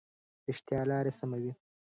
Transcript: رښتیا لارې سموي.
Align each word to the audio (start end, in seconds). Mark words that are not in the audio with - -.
رښتیا 0.47 0.81
لارې 0.91 1.11
سموي. 1.19 1.51